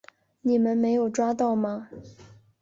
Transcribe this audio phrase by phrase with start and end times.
[0.41, 1.87] 你们没有抓到吗？